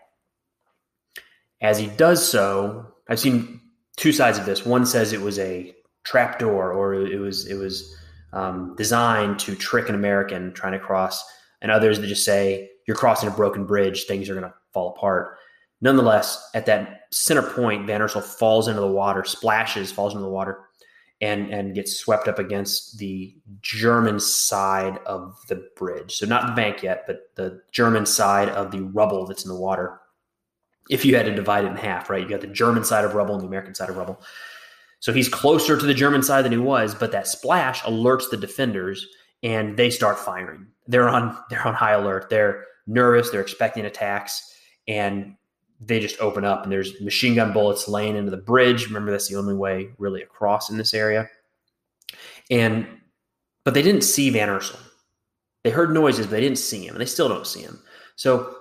As 1.60 1.78
he 1.78 1.88
does 1.88 2.26
so, 2.26 2.86
I've 3.08 3.20
seen 3.20 3.60
two 3.96 4.12
sides 4.12 4.38
of 4.38 4.46
this. 4.46 4.64
One 4.64 4.86
says 4.86 5.12
it 5.12 5.20
was 5.20 5.38
a 5.38 5.74
trap 6.04 6.38
door, 6.38 6.72
or 6.72 6.94
it 6.94 7.18
was 7.18 7.46
it 7.46 7.56
was 7.56 7.94
um, 8.32 8.74
designed 8.76 9.38
to 9.40 9.54
trick 9.54 9.90
an 9.90 9.94
American 9.94 10.54
trying 10.54 10.72
to 10.72 10.78
cross, 10.78 11.22
and 11.60 11.70
others 11.70 12.00
that 12.00 12.06
just 12.06 12.24
say 12.24 12.70
you're 12.86 12.96
crossing 12.96 13.28
a 13.28 13.32
broken 13.32 13.66
bridge, 13.66 14.04
things 14.04 14.30
are 14.30 14.34
going 14.34 14.46
to 14.46 14.54
fall 14.72 14.94
apart. 14.96 15.36
Nonetheless, 15.80 16.50
at 16.54 16.66
that 16.66 17.02
center 17.10 17.42
point, 17.42 17.87
Van 17.87 18.00
Iersel 18.00 18.22
falls 18.22 18.68
into 18.68 18.80
the 18.80 18.87
water, 18.87 19.25
splashes, 19.25 19.90
falls 19.90 20.12
into 20.12 20.25
the 20.25 20.30
water, 20.30 20.60
and 21.20 21.52
and 21.52 21.75
gets 21.75 21.96
swept 21.96 22.28
up 22.28 22.38
against 22.38 22.99
the 22.99 23.34
German 23.60 24.20
side 24.20 24.99
of 25.06 25.37
the 25.49 25.66
bridge. 25.76 26.16
So 26.16 26.26
not 26.26 26.46
the 26.46 26.52
bank 26.52 26.82
yet, 26.82 27.04
but 27.06 27.30
the 27.34 27.62
German 27.72 28.06
side 28.06 28.49
of 28.50 28.70
the 28.70 28.82
rubble 28.82 29.26
that's 29.26 29.44
in 29.44 29.50
the 29.50 29.60
water. 29.60 30.00
If 30.88 31.04
you 31.04 31.16
had 31.16 31.26
to 31.26 31.34
divide 31.34 31.64
it 31.64 31.68
in 31.68 31.76
half, 31.76 32.10
right? 32.10 32.22
You 32.22 32.28
got 32.28 32.40
the 32.40 32.46
German 32.46 32.84
side 32.84 33.04
of 33.04 33.14
rubble 33.14 33.34
and 33.34 33.42
the 33.42 33.46
American 33.49 33.75
side 33.75 33.90
of 33.90 33.96
rubble. 33.96 34.20
So 34.99 35.12
he's 35.12 35.28
closer 35.28 35.78
to 35.78 35.87
the 35.87 35.94
German 35.94 36.22
side 36.22 36.44
than 36.44 36.52
he 36.52 36.58
was, 36.58 36.94
but 36.94 37.12
that 37.12 37.26
splash 37.26 37.80
alerts 37.82 38.28
the 38.30 38.37
defenders 38.37 39.06
and 39.42 39.76
they 39.76 39.88
start 39.88 40.18
firing. 40.18 40.66
They're 40.87 41.08
on 41.08 41.37
they're 41.49 41.66
on 41.66 41.75
high 41.75 41.92
alert. 41.92 42.28
They're 42.28 42.64
nervous, 42.87 43.30
they're 43.30 43.40
expecting 43.40 43.87
attacks, 43.87 44.54
and 44.88 45.37
they 45.80 45.99
just 45.99 46.20
open 46.20 46.44
up 46.44 46.62
and 46.62 46.70
there's 46.70 47.00
machine 47.00 47.34
gun 47.34 47.52
bullets 47.52 47.88
laying 47.88 48.16
into 48.16 48.30
the 48.30 48.37
bridge. 48.37 48.87
Remember, 48.87 49.10
that's 49.10 49.28
the 49.28 49.37
only 49.37 49.54
way 49.54 49.90
really 49.99 50.22
across 50.22 50.70
in 50.70 50.76
this 50.76 50.94
area. 50.94 51.28
And 52.50 52.87
but 53.64 53.75
they 53.75 53.82
didn't 53.82 54.02
see 54.02 54.30
Van 54.30 54.49
Iersel. 54.49 54.78
They 55.64 55.70
heard 55.70 55.92
noises, 55.92 56.26
but 56.26 56.32
they 56.32 56.40
didn't 56.40 56.58
see 56.58 56.87
him, 56.87 56.94
and 56.94 57.00
they 57.00 57.06
still 57.06 57.28
don't 57.28 57.46
see 57.46 57.60
him. 57.60 57.78
So 58.16 58.56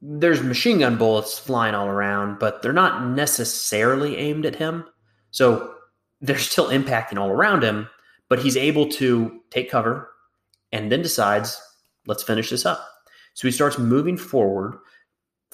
there's 0.00 0.42
machine 0.42 0.78
gun 0.78 0.98
bullets 0.98 1.38
flying 1.38 1.74
all 1.74 1.86
around, 1.86 2.38
but 2.38 2.60
they're 2.60 2.72
not 2.72 3.06
necessarily 3.06 4.16
aimed 4.16 4.44
at 4.44 4.56
him. 4.56 4.84
So 5.30 5.74
they're 6.20 6.38
still 6.38 6.68
impacting 6.68 7.18
all 7.18 7.30
around 7.30 7.62
him, 7.62 7.88
but 8.28 8.38
he's 8.38 8.56
able 8.56 8.88
to 8.90 9.40
take 9.50 9.70
cover 9.70 10.10
and 10.72 10.90
then 10.90 11.02
decides, 11.02 11.60
let's 12.06 12.22
finish 12.22 12.50
this 12.50 12.66
up. 12.66 12.86
So 13.34 13.48
he 13.48 13.52
starts 13.52 13.78
moving 13.78 14.16
forward 14.16 14.78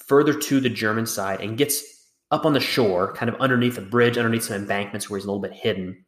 further 0.07 0.35
to 0.35 0.61
the 0.61 0.69
German 0.69 1.07
side 1.07 1.41
and 1.41 1.59
gets 1.59 1.83
up 2.31 2.45
on 2.45 2.53
the 2.53 2.61
shore, 2.61 3.13
kind 3.15 3.29
of 3.29 3.41
underneath 3.41 3.79
a 3.79 3.83
bridge, 3.83 4.17
underneath 4.17 4.45
some 4.45 4.57
embankments 4.57 5.09
where 5.09 5.19
he's 5.19 5.25
a 5.25 5.29
little 5.29 5.43
bit 5.43 5.53
hidden. 5.53 6.05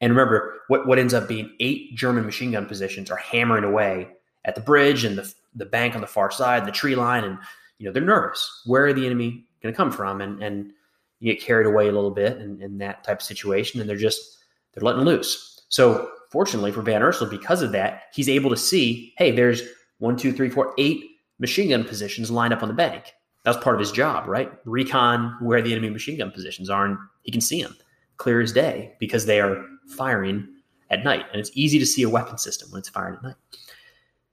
And 0.00 0.12
remember, 0.12 0.60
what, 0.68 0.86
what 0.86 0.98
ends 0.98 1.14
up 1.14 1.28
being 1.28 1.54
eight 1.60 1.96
German 1.96 2.26
machine 2.26 2.52
gun 2.52 2.66
positions 2.66 3.10
are 3.10 3.16
hammering 3.16 3.64
away 3.64 4.08
at 4.44 4.54
the 4.54 4.60
bridge 4.60 5.04
and 5.04 5.16
the, 5.16 5.32
the 5.54 5.66
bank 5.66 5.94
on 5.94 6.00
the 6.00 6.06
far 6.06 6.30
side, 6.30 6.66
the 6.66 6.72
tree 6.72 6.94
line, 6.94 7.24
and 7.24 7.38
you 7.78 7.86
know 7.86 7.92
they're 7.92 8.02
nervous. 8.02 8.62
Where 8.66 8.86
are 8.86 8.92
the 8.92 9.06
enemy 9.06 9.46
going 9.62 9.72
to 9.72 9.76
come 9.76 9.90
from? 9.90 10.20
And 10.20 10.42
and 10.42 10.72
you 11.20 11.32
get 11.32 11.42
carried 11.42 11.66
away 11.66 11.88
a 11.88 11.92
little 11.92 12.10
bit 12.10 12.38
in, 12.38 12.60
in 12.60 12.78
that 12.78 13.04
type 13.04 13.20
of 13.20 13.22
situation, 13.22 13.80
and 13.80 13.88
they're 13.88 13.96
just 13.96 14.38
they're 14.72 14.84
letting 14.84 15.02
loose. 15.02 15.64
So 15.68 16.10
fortunately 16.30 16.72
for 16.72 16.82
Van 16.82 17.00
Iersel, 17.00 17.30
because 17.30 17.62
of 17.62 17.72
that, 17.72 18.04
he's 18.12 18.28
able 18.28 18.50
to 18.50 18.56
see, 18.56 19.14
hey, 19.16 19.30
there's 19.30 19.62
one, 19.98 20.16
two, 20.16 20.32
three, 20.32 20.50
four, 20.50 20.74
eight 20.78 21.04
machine 21.38 21.70
gun 21.70 21.84
positions 21.84 22.30
lined 22.30 22.52
up 22.52 22.62
on 22.62 22.68
the 22.68 22.74
bank. 22.74 23.14
That's 23.44 23.58
part 23.58 23.76
of 23.76 23.80
his 23.80 23.92
job, 23.92 24.26
right? 24.26 24.50
Recon 24.64 25.36
where 25.40 25.62
the 25.62 25.72
enemy 25.72 25.90
machine 25.90 26.18
gun 26.18 26.30
positions 26.30 26.68
are, 26.68 26.84
and 26.84 26.98
he 27.22 27.30
can 27.30 27.40
see 27.40 27.62
them 27.62 27.76
clear 28.16 28.40
as 28.40 28.52
day 28.52 28.94
because 28.98 29.26
they 29.26 29.40
are 29.40 29.64
firing 29.88 30.48
at 30.90 31.04
night. 31.04 31.26
And 31.30 31.40
it's 31.40 31.50
easy 31.54 31.78
to 31.78 31.86
see 31.86 32.02
a 32.02 32.08
weapon 32.08 32.38
system 32.38 32.70
when 32.70 32.80
it's 32.80 32.88
firing 32.88 33.16
at 33.16 33.22
night. 33.22 33.34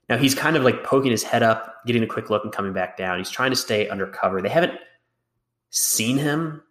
Now 0.10 0.18
he's 0.18 0.36
kind 0.36 0.56
of 0.56 0.64
like 0.64 0.84
poking 0.84 1.12
his 1.12 1.24
head 1.24 1.44
up, 1.44 1.76
getting 1.86 2.04
a 2.04 2.08
quick 2.08 2.30
look, 2.30 2.44
and 2.44 2.52
coming 2.52 2.74
back 2.74 2.98
down. 2.98 3.18
He's 3.18 3.30
trying 3.30 3.52
to 3.52 3.56
stay 3.56 3.88
undercover. 3.88 4.42
They 4.42 4.50
haven't 4.50 4.80
seen 5.70 6.18
him 6.18 6.64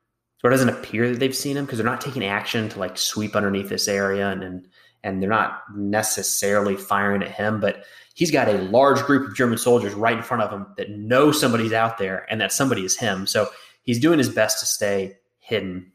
or 0.43 0.51
it 0.51 0.55
doesn't 0.55 0.69
appear 0.69 1.11
that 1.11 1.21
they've 1.21 1.37
seen 1.37 1.57
him 1.57 1.65
because 1.65 1.79
they're 1.79 1.87
not 1.87 2.01
taking 2.01 2.25
action 2.25 2.69
to 2.69 2.79
like 2.79 2.99
sweep 2.99 3.37
underneath 3.37 3.69
this 3.69 3.89
area 3.89 4.29
and, 4.29 4.43
and 4.43 4.69
and 5.05 5.21
they're 5.21 5.31
not 5.31 5.63
necessarily 5.75 6.77
firing 6.77 7.23
at 7.23 7.31
him 7.31 7.61
but 7.61 7.85
he's 8.15 8.31
got 8.31 8.49
a 8.49 8.59
large 8.63 9.01
group 9.03 9.29
of 9.29 9.35
german 9.35 9.59
soldiers 9.59 9.95
right 9.95 10.17
in 10.17 10.23
front 10.23 10.43
of 10.43 10.51
him 10.51 10.67
that 10.77 10.91
know 10.91 11.33
somebody's 11.33 11.73
out 11.73 11.99
there 11.99 12.27
and 12.31 12.41
that 12.41 12.53
somebody 12.53 12.85
is 12.85 12.97
him. 12.97 13.27
So 13.27 13.49
he's 13.83 14.01
doing 14.01 14.19
his 14.19 14.29
best 14.29 14.61
to 14.61 14.67
stay 14.67 15.17
hidden. 15.39 15.93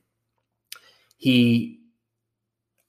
He 1.18 1.80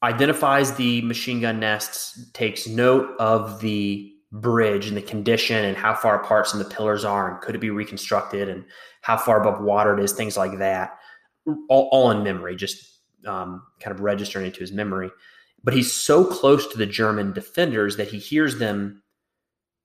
identifies 0.03 0.75
the 0.75 1.03
machine 1.03 1.41
gun 1.41 1.59
nests 1.59 2.31
takes 2.33 2.67
note 2.67 3.17
of 3.19 3.61
the 3.61 4.13
bridge 4.31 4.87
and 4.87 4.97
the 4.97 5.03
condition 5.03 5.65
and 5.65 5.77
how 5.77 5.95
far 5.95 6.23
apart 6.23 6.47
some 6.47 6.61
of 6.61 6.69
the 6.69 6.75
pillars 6.75 7.05
are 7.05 7.33
and 7.33 7.41
could 7.41 7.55
it 7.55 7.61
be 7.61 7.71
reconstructed 7.71 8.49
and 8.49 8.65
how 9.01 9.17
far 9.17 9.41
above 9.41 9.63
water 9.63 9.99
it 9.99 10.05
is 10.05 10.13
things 10.13 10.37
like 10.37 10.59
that. 10.59 10.99
All, 11.69 11.89
all 11.91 12.11
in 12.11 12.23
memory, 12.23 12.55
just 12.57 13.01
um, 13.27 13.63
kind 13.81 13.95
of 13.95 14.03
registering 14.03 14.47
into 14.47 14.61
his 14.61 14.71
memory. 14.71 15.11
But 15.65 15.75
he's 15.75 15.93
so 15.93 16.25
close 16.25 16.67
to 16.69 16.79
the 16.79 16.87
German 16.87 17.33
defenders 17.33 17.97
that 17.97 18.09
he 18.09 18.19
hears 18.19 18.59
them 18.59 19.03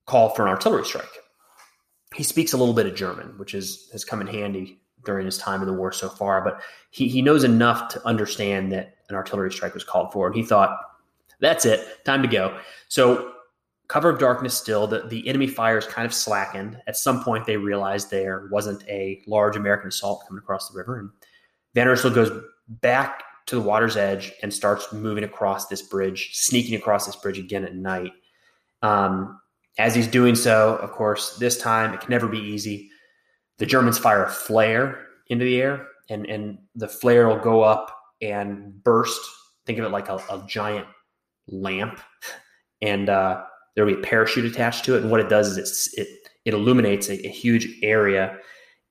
call 0.06 0.30
for 0.30 0.44
an 0.44 0.50
artillery 0.50 0.86
strike. 0.86 1.06
He 2.16 2.24
speaks 2.24 2.54
a 2.54 2.58
little 2.58 2.74
bit 2.74 2.86
of 2.86 2.96
German, 2.96 3.38
which 3.38 3.54
is 3.54 3.90
has 3.92 4.06
come 4.06 4.22
in 4.22 4.28
handy 4.28 4.82
during 5.04 5.26
his 5.26 5.38
time 5.38 5.62
in 5.62 5.68
the 5.68 5.74
war 5.74 5.92
so 5.92 6.10
far. 6.10 6.44
But 6.44 6.62
he 6.92 7.08
he 7.08 7.22
knows 7.22 7.44
enough 7.44 7.90
to 7.90 8.08
understand 8.08 8.72
that 8.72 8.96
an 9.10 9.16
artillery 9.16 9.52
strike 9.52 9.74
was 9.74 9.84
called 9.84 10.14
for, 10.14 10.28
and 10.28 10.36
he 10.36 10.44
thought, 10.44 10.78
"That's 11.40 11.66
it, 11.66 12.06
time 12.06 12.22
to 12.22 12.28
go." 12.28 12.60
So 12.88 13.32
cover 13.88 14.10
of 14.10 14.18
darkness 14.18 14.54
still 14.54 14.88
the, 14.88 15.02
the 15.08 15.28
enemy 15.28 15.46
fires 15.46 15.86
kind 15.86 16.06
of 16.06 16.14
slackened 16.14 16.82
at 16.88 16.96
some 16.96 17.24
point 17.24 17.46
they 17.46 17.58
realized 17.58 18.10
there 18.10 18.48
wasn't 18.50 18.82
a 18.88 19.22
large 19.28 19.58
american 19.58 19.90
assault 19.90 20.24
coming 20.26 20.42
across 20.42 20.70
the 20.70 20.78
river 20.78 21.00
and 21.00 21.10
Van 21.74 21.88
Iersel 21.88 22.14
goes 22.14 22.32
back 22.68 23.24
to 23.46 23.56
the 23.56 23.62
water's 23.62 23.98
edge 23.98 24.32
and 24.42 24.54
starts 24.54 24.92
moving 24.94 25.24
across 25.24 25.68
this 25.68 25.82
bridge, 25.82 26.32
sneaking 26.34 26.76
across 26.76 27.06
this 27.06 27.16
bridge 27.16 27.38
again 27.38 27.66
at 27.66 27.76
night. 27.76 28.12
Um, 28.82 29.40
as 29.78 29.96
he's 29.96 30.08
doing 30.08 30.36
so, 30.36 30.76
of 30.78 30.92
course, 30.92 31.38
this 31.38 31.58
time 31.58 31.94
it 31.94 32.02
can 32.02 32.10
never 32.10 32.28
be 32.28 32.40
easy. 32.40 32.90
The 33.58 33.66
Germans 33.66 33.98
fire 33.98 34.24
a 34.24 34.30
flare 34.30 35.08
into 35.28 35.46
the 35.46 35.62
air, 35.62 35.88
and, 36.10 36.26
and 36.28 36.58
the 36.76 36.88
flare 36.88 37.28
will 37.28 37.40
go 37.40 37.62
up 37.62 37.96
and 38.22 38.84
burst. 38.84 39.22
Think 39.66 39.80
of 39.80 39.86
it 39.86 39.90
like 39.90 40.10
a, 40.10 40.16
a 40.16 40.44
giant 40.48 40.88
lamp, 41.48 42.00
and 42.82 43.10
uh, 43.10 43.44
there 43.76 43.86
will 43.86 43.94
be 43.94 44.00
a 44.00 44.04
parachute 44.04 44.46
attached 44.46 44.86
to 44.86 44.96
it. 44.96 45.02
And 45.02 45.12
what 45.12 45.20
it 45.20 45.30
does 45.30 45.58
is 45.58 45.94
it 45.98 46.08
it 46.46 46.54
illuminates 46.54 47.10
a, 47.10 47.26
a 47.26 47.30
huge 47.30 47.68
area, 47.82 48.38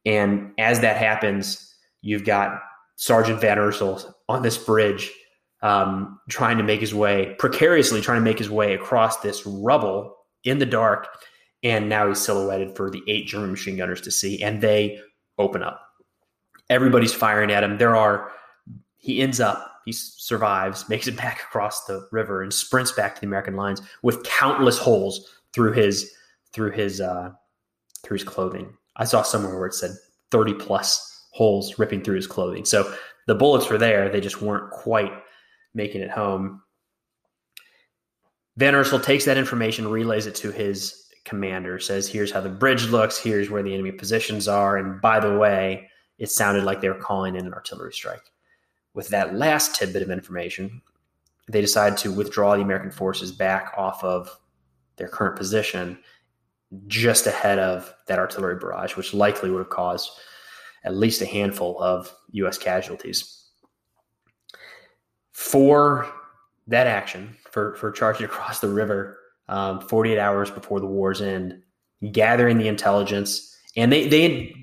and 0.05 0.53
as 0.59 0.81
that 0.81 0.97
happens, 0.97 1.75
you've 2.01 2.25
got 2.25 2.61
Sergeant 3.03 3.41
Van 3.41 3.59
Iersel 3.59 4.15
on 4.29 4.43
this 4.43 4.57
bridge, 4.57 5.11
um, 5.61 6.21
trying 6.31 6.57
to 6.59 6.63
make 6.63 6.79
his 6.79 6.95
way, 6.95 7.35
precariously 7.37 8.01
trying 8.01 8.21
to 8.21 8.25
make 8.25 8.39
his 8.39 8.49
way 8.49 8.75
across 8.75 9.19
this 9.19 9.45
rubble 9.45 10.15
in 10.45 10.61
the 10.61 10.67
dark. 10.67 11.09
And 11.65 11.89
now 11.89 12.07
he's 12.07 12.21
silhouetted 12.21 12.77
for 12.77 12.93
the 12.93 13.03
eight 13.09 13.27
German 13.27 13.51
machine 13.51 13.77
gunners 13.77 14.03
to 14.03 14.13
see, 14.13 14.41
and 14.41 14.61
they 14.61 15.01
open 15.37 15.65
up. 15.65 15.85
Everybody's 16.71 17.13
firing 17.13 17.51
at 17.51 17.65
him. 17.65 17.77
There 17.77 17.97
are, 17.97 18.31
he 18.99 19.21
ends 19.21 19.41
up, 19.41 19.81
he 19.85 19.91
survives, 19.91 20.89
makes 20.89 21.09
it 21.09 21.17
back 21.17 21.41
across 21.41 21.85
the 21.87 22.07
river, 22.13 22.41
and 22.41 22.55
sprints 22.55 22.93
back 22.93 23.17
to 23.17 23.21
the 23.21 23.27
American 23.27 23.57
lines 23.57 23.83
with 24.05 24.23
countless 24.23 24.79
holes 24.79 25.29
through 25.53 25.73
his 25.73 26.09
through 26.53 26.71
his 26.71 27.01
uh, 27.01 27.33
through 28.05 28.19
his 28.19 28.25
clothing. 28.25 28.77
I 28.95 29.07
saw 29.07 29.23
somewhere 29.23 29.59
where 29.59 29.67
it 29.67 29.75
said 29.75 29.91
30 30.31 30.55
plus 30.55 31.12
holes 31.33 31.79
ripping 31.79 32.03
through 32.03 32.17
his 32.17 32.27
clothing. 32.27 32.65
So 32.65 32.95
the 33.27 33.35
bullets 33.35 33.69
were 33.69 33.79
there, 33.79 34.09
they 34.09 34.21
just 34.21 34.41
weren't 34.41 34.71
quite 34.71 35.13
making 35.75 36.03
it 36.03 36.11
home. 36.11 36.63
Van 38.57 38.75
Iersel 38.75 39.03
takes 39.03 39.25
that 39.25 39.39
information, 39.39 39.89
relays 39.89 40.27
it 40.27 40.35
to 40.37 40.51
his 40.51 41.09
commander, 41.25 41.79
says, 41.79 42.07
Here's 42.07 42.31
how 42.31 42.41
the 42.41 42.49
bridge 42.49 42.87
looks, 42.89 43.19
here's 43.19 43.51
where 43.51 43.63
the 43.63 43.73
enemy 43.73 43.93
positions 43.93 44.47
are. 44.47 44.77
And 44.77 45.01
by 45.01 45.21
the 45.21 45.39
way, 45.39 45.89
it 46.19 46.31
sounded 46.31 46.65
like 46.65 46.81
they 46.81 46.89
were 46.89 46.95
calling 46.95 47.35
in 47.35 47.47
an 47.47 47.55
artillery 47.55 47.93
strike. 47.93 48.31
With 48.95 49.09
that 49.09 49.35
last 49.35 49.75
tidbit 49.75 50.03
of 50.03 50.11
information, 50.11 50.83
they 51.49 51.63
decide 51.63 51.97
to 51.99 52.13
withdraw 52.13 52.55
the 52.55 52.63
American 52.63 52.91
forces 52.91 53.33
back 53.33 53.73
off 53.77 54.05
of 54.05 54.31
their 54.97 55.09
current 55.09 55.37
position 55.37 55.99
just 56.87 57.27
ahead 57.27 57.59
of 57.59 57.95
that 58.07 58.19
artillery 58.19 58.57
barrage, 58.57 58.97
which 58.97 59.15
likely 59.15 59.51
would 59.51 59.59
have 59.59 59.71
caused 59.71 60.11
at 60.85 60.97
least 60.97 61.23
a 61.23 61.27
handful 61.27 61.81
of 61.83 62.13
U.S. 62.33 62.59
casualties. 62.59 63.49
For 65.33 66.11
that 66.67 66.87
action, 66.87 67.37
for, 67.51 67.75
for 67.77 67.91
charging 67.91 68.25
across 68.27 68.61
the 68.61 68.69
river 68.69 69.19
um, 69.49 69.81
48 69.81 70.19
hours 70.19 70.51
before 70.51 70.81
the 70.81 70.87
war's 70.87 71.21
end, 71.21 71.61
gathering 72.13 72.59
the 72.59 72.69
intelligence, 72.69 73.57
and 73.77 73.93
they, 73.93 74.09
they 74.09 74.55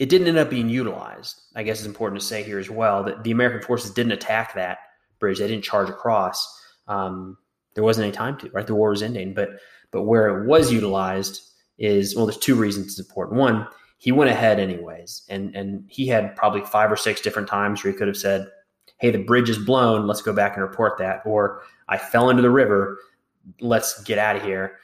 it 0.00 0.08
didn't 0.08 0.28
end 0.28 0.38
up 0.38 0.48
being 0.48 0.70
utilized. 0.70 1.42
I 1.54 1.62
guess 1.62 1.78
it's 1.78 1.86
important 1.86 2.20
to 2.20 2.26
say 2.26 2.42
here 2.42 2.58
as 2.58 2.70
well 2.70 3.04
that 3.04 3.22
the 3.22 3.30
American 3.30 3.60
forces 3.60 3.90
didn't 3.90 4.12
attack 4.12 4.54
that 4.54 4.78
bridge. 5.18 5.38
They 5.38 5.46
didn't 5.46 5.62
charge 5.62 5.90
across. 5.90 6.58
Um, 6.88 7.36
there 7.74 7.84
wasn't 7.84 8.04
any 8.04 8.12
time 8.12 8.38
to, 8.38 8.48
right? 8.50 8.66
The 8.66 8.74
war 8.74 8.90
was 8.90 9.02
ending. 9.02 9.34
But 9.34 9.50
but 9.90 10.02
where 10.02 10.28
it 10.28 10.46
was 10.46 10.72
utilized 10.72 11.42
is 11.78 12.16
well, 12.16 12.26
there's 12.26 12.38
two 12.38 12.54
reasons 12.54 12.86
it's 12.86 13.08
important. 13.08 13.38
One, 13.38 13.66
he 14.00 14.12
went 14.12 14.30
ahead 14.30 14.58
anyways, 14.58 15.22
and 15.28 15.54
and 15.54 15.84
he 15.86 16.06
had 16.06 16.34
probably 16.34 16.62
five 16.62 16.90
or 16.90 16.96
six 16.96 17.20
different 17.20 17.46
times 17.46 17.84
where 17.84 17.92
he 17.92 17.98
could 17.98 18.08
have 18.08 18.16
said, 18.16 18.48
"Hey, 18.96 19.10
the 19.10 19.22
bridge 19.22 19.50
is 19.50 19.58
blown. 19.58 20.06
Let's 20.06 20.22
go 20.22 20.32
back 20.32 20.54
and 20.54 20.62
report 20.62 20.96
that," 20.98 21.20
or 21.26 21.60
"I 21.86 21.98
fell 21.98 22.30
into 22.30 22.40
the 22.40 22.50
river. 22.50 22.98
Let's 23.60 24.02
get 24.04 24.18
out 24.18 24.36
of 24.36 24.42
here." 24.42 24.78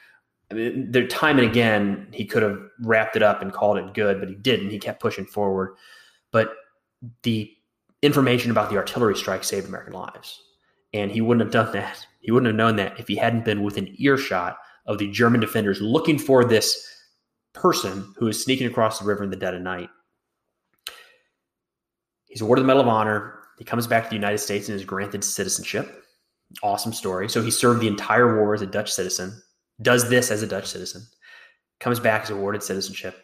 I 0.51 0.53
mean, 0.53 0.91
there 0.91 1.07
time 1.07 1.39
and 1.39 1.49
again 1.49 2.07
he 2.11 2.25
could 2.25 2.43
have 2.43 2.59
wrapped 2.81 3.15
it 3.15 3.23
up 3.23 3.41
and 3.41 3.51
called 3.51 3.79
it 3.79 3.95
good, 3.95 4.19
but 4.19 4.29
he 4.29 4.35
didn't. 4.35 4.69
He 4.69 4.77
kept 4.77 5.01
pushing 5.01 5.25
forward. 5.25 5.75
But 6.31 6.53
the 7.23 7.51
information 8.03 8.51
about 8.51 8.69
the 8.69 8.77
artillery 8.77 9.15
strike 9.15 9.43
saved 9.43 9.67
American 9.67 9.93
lives, 9.93 10.39
and 10.93 11.09
he 11.11 11.21
wouldn't 11.21 11.41
have 11.41 11.51
done 11.51 11.73
that. 11.73 12.05
He 12.21 12.31
wouldn't 12.31 12.47
have 12.47 12.55
known 12.55 12.75
that 12.75 12.99
if 12.99 13.07
he 13.07 13.15
hadn't 13.15 13.45
been 13.45 13.63
within 13.63 13.95
earshot 13.97 14.59
of 14.85 14.99
the 14.99 15.09
German 15.09 15.41
defenders 15.41 15.81
looking 15.81 16.19
for 16.19 16.45
this 16.45 16.96
person 17.57 18.13
who 18.17 18.27
is 18.27 18.43
sneaking 18.43 18.67
across 18.67 18.99
the 18.99 19.05
river 19.05 19.23
in 19.23 19.29
the 19.29 19.35
dead 19.35 19.53
of 19.53 19.61
night. 19.61 19.89
He's 22.27 22.41
awarded 22.41 22.63
the 22.63 22.67
Medal 22.67 22.83
of 22.83 22.87
Honor. 22.87 23.39
He 23.57 23.65
comes 23.65 23.87
back 23.87 24.03
to 24.03 24.09
the 24.09 24.15
United 24.15 24.37
States 24.37 24.69
and 24.69 24.75
is 24.75 24.85
granted 24.85 25.23
citizenship. 25.23 26.03
Awesome 26.61 26.93
story. 26.93 27.29
So 27.29 27.41
he 27.41 27.51
served 27.51 27.81
the 27.81 27.87
entire 27.87 28.39
war 28.39 28.53
as 28.53 28.61
a 28.61 28.67
Dutch 28.67 28.91
citizen, 28.91 29.41
does 29.81 30.09
this 30.09 30.31
as 30.31 30.43
a 30.43 30.47
Dutch 30.47 30.67
citizen, 30.67 31.03
comes 31.79 31.99
back 31.99 32.23
as 32.23 32.29
awarded 32.29 32.63
citizenship, 32.63 33.21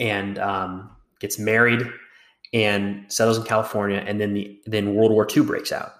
and 0.00 0.38
um, 0.38 0.96
gets 1.20 1.38
married 1.38 1.86
and 2.52 3.10
settles 3.12 3.38
in 3.38 3.44
California. 3.44 4.02
And 4.06 4.20
then 4.20 4.34
the 4.34 4.60
then 4.66 4.94
World 4.94 5.12
War 5.12 5.26
II 5.34 5.42
breaks 5.42 5.72
out, 5.72 5.92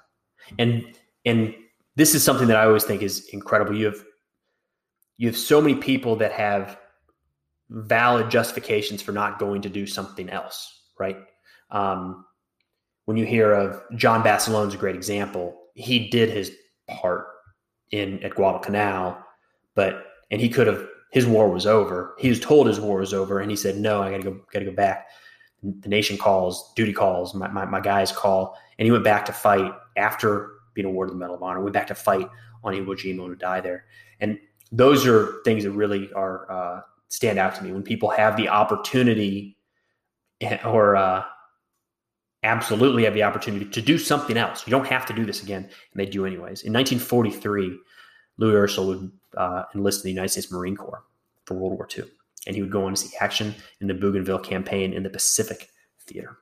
and 0.58 0.84
and 1.24 1.54
this 1.96 2.14
is 2.14 2.22
something 2.22 2.48
that 2.48 2.56
I 2.56 2.64
always 2.64 2.84
think 2.84 3.02
is 3.02 3.28
incredible. 3.32 3.76
You 3.76 3.86
have 3.86 4.04
you 5.18 5.28
have 5.28 5.36
so 5.36 5.60
many 5.60 5.74
people 5.74 6.16
that 6.16 6.32
have 6.32 6.78
valid 7.72 8.30
justifications 8.30 9.00
for 9.00 9.12
not 9.12 9.38
going 9.38 9.62
to 9.62 9.68
do 9.68 9.86
something 9.86 10.28
else, 10.28 10.90
right? 10.98 11.16
Um, 11.70 12.26
when 13.06 13.16
you 13.16 13.24
hear 13.24 13.52
of 13.52 13.82
John 13.96 14.26
is 14.26 14.74
a 14.74 14.76
great 14.76 14.94
example. 14.94 15.58
He 15.74 16.10
did 16.10 16.30
his 16.30 16.52
part 16.88 17.26
in 17.90 18.22
at 18.22 18.34
Guadalcanal, 18.34 19.18
but 19.74 20.06
and 20.30 20.40
he 20.40 20.48
could 20.48 20.66
have 20.66 20.86
his 21.12 21.26
war 21.26 21.48
was 21.48 21.66
over. 21.66 22.14
He 22.18 22.28
was 22.28 22.40
told 22.40 22.66
his 22.66 22.80
war 22.80 22.98
was 23.00 23.14
over, 23.14 23.40
and 23.40 23.50
he 23.50 23.56
said, 23.56 23.76
"No, 23.76 24.02
I 24.02 24.10
got 24.10 24.18
to 24.18 24.22
go. 24.22 24.40
Got 24.52 24.60
to 24.60 24.66
go 24.66 24.72
back." 24.72 25.08
The 25.62 25.88
nation 25.88 26.18
calls, 26.18 26.72
duty 26.74 26.92
calls, 26.92 27.34
my, 27.34 27.46
my, 27.46 27.64
my 27.64 27.78
guys 27.78 28.10
call, 28.10 28.58
and 28.78 28.84
he 28.84 28.90
went 28.90 29.04
back 29.04 29.24
to 29.26 29.32
fight 29.32 29.72
after 29.96 30.54
being 30.74 30.86
awarded 30.86 31.14
the 31.14 31.18
Medal 31.18 31.36
of 31.36 31.42
Honor. 31.42 31.60
Went 31.60 31.72
back 31.72 31.86
to 31.86 31.94
fight 31.94 32.28
on 32.64 32.74
Iwo 32.74 32.96
Jima 32.96 33.28
to 33.28 33.36
die 33.36 33.60
there, 33.60 33.84
and 34.20 34.38
those 34.72 35.06
are 35.06 35.40
things 35.44 35.64
that 35.64 35.70
really 35.70 36.12
are 36.14 36.50
uh, 36.50 36.80
stand 37.12 37.38
out 37.38 37.54
to 37.54 37.62
me 37.62 37.70
when 37.70 37.82
people 37.82 38.08
have 38.08 38.38
the 38.38 38.48
opportunity 38.48 39.58
or 40.64 40.96
uh, 40.96 41.22
absolutely 42.42 43.04
have 43.04 43.12
the 43.12 43.22
opportunity 43.22 43.66
to 43.66 43.82
do 43.82 43.98
something 43.98 44.38
else. 44.38 44.66
You 44.66 44.70
don't 44.70 44.86
have 44.86 45.04
to 45.06 45.12
do 45.12 45.26
this 45.26 45.42
again, 45.42 45.62
and 45.62 45.94
they 45.94 46.06
do 46.06 46.24
anyways. 46.24 46.62
In 46.62 46.72
1943, 46.72 47.78
Louis 48.38 48.54
Iersel 48.54 48.86
would 48.86 49.12
uh, 49.36 49.64
enlist 49.74 50.00
in 50.00 50.08
the 50.08 50.12
United 50.14 50.30
States 50.30 50.50
Marine 50.50 50.74
Corps 50.74 51.04
for 51.44 51.54
World 51.54 51.74
War 51.74 51.86
II, 51.94 52.04
and 52.46 52.56
he 52.56 52.62
would 52.62 52.72
go 52.72 52.86
on 52.86 52.94
to 52.94 53.00
see 53.00 53.14
action 53.20 53.54
in 53.82 53.88
the 53.88 53.94
Bougainville 53.94 54.38
campaign 54.38 54.94
in 54.94 55.02
the 55.02 55.10
Pacific 55.10 55.68
Theater. 56.06 56.38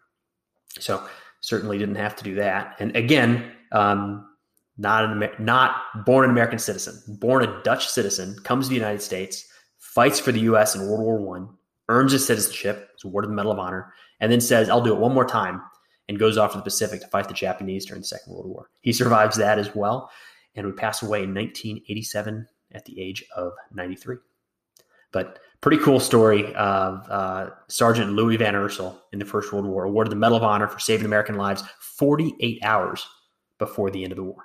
So 0.79 1.03
certainly 1.41 1.79
didn't 1.79 1.97
have 1.97 2.15
to 2.15 2.25
do 2.25 2.37
that. 2.37 2.77
And 2.79 2.95
again, 2.95 3.51
um, 3.73 4.25
not 4.79 5.05
an 5.05 5.31
not 5.41 6.07
born 6.07 6.25
an 6.25 6.31
American 6.31 6.61
citizen, 6.61 7.17
born 7.19 7.43
a 7.43 7.63
Dutch 7.65 7.89
citizen, 7.89 8.37
comes 8.45 8.67
to 8.67 8.69
the 8.71 8.77
United 8.77 9.03
States 9.03 9.50
fights 9.95 10.21
for 10.21 10.33
the 10.33 10.41
U.S. 10.41 10.75
in 10.75 10.83
World 10.83 11.01
War 11.01 11.21
One, 11.21 11.49
earns 11.89 12.13
his 12.13 12.27
citizenship, 12.27 12.91
is 12.97 13.05
awarded 13.05 13.31
the 13.31 13.35
Medal 13.35 13.53
of 13.53 13.59
Honor, 13.59 13.93
and 14.21 14.31
then 14.31 14.41
says, 14.41 14.69
"I'll 14.69 14.83
do 14.83 14.95
it 14.95 15.01
one 15.01 15.15
more 15.15 15.25
time," 15.25 15.63
and 16.09 16.19
goes 16.19 16.39
off 16.39 16.53
to 16.53 16.59
the 16.59 16.65
Pacific 16.65 17.01
to 17.01 17.09
fight 17.09 17.29
the 17.29 17.35
Japanese 17.35 17.87
during 17.87 18.03
the 18.03 18.07
Second 18.07 18.33
World 18.33 18.47
War. 18.47 18.71
He 18.81 18.93
survives 18.93 19.37
that 19.37 19.59
as 19.59 19.75
well, 19.75 20.11
and 20.55 20.67
would 20.67 20.77
pass 20.77 21.03
away 21.03 21.25
in 21.25 21.35
1987 21.35 22.47
at 22.73 22.85
the 22.85 23.01
age 23.01 23.25
of 23.37 23.53
93. 23.73 24.17
But 25.13 25.41
pretty 25.61 25.79
cool 25.79 26.01
story 26.01 26.55
of 26.55 27.07
uh, 27.11 27.51
Sergeant 27.69 28.13
Louis 28.13 28.37
Van 28.37 28.55
Iersel 28.55 28.97
in 29.13 29.19
the 29.19 29.25
First 29.25 29.53
World 29.53 29.67
War, 29.67 29.85
awarded 29.85 30.13
the 30.13 30.17
Medal 30.17 30.39
of 30.39 30.45
Honor 30.45 30.69
for 30.69 30.79
saving 30.79 31.07
American 31.07 31.35
lives 31.35 31.63
48 31.81 32.61
hours 32.63 33.07
before 33.59 33.91
the 33.91 34.05
end 34.05 34.13
of 34.13 34.17
the 34.17 34.25
war. 34.25 34.45